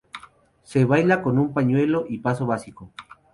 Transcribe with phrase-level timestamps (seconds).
[0.63, 2.89] Se baila con pañuelo y paso básico.